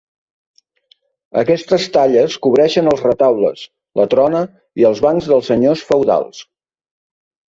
Aquestes 1.41 1.83
talles 1.97 2.37
cobreixen 2.45 2.89
els 2.93 3.03
retaules, 3.07 3.61
la 4.01 4.05
trona 4.13 4.41
i 4.83 4.87
els 4.91 5.03
bancs 5.07 5.29
dels 5.33 5.51
senyors 5.53 5.85
feudals. 5.91 6.41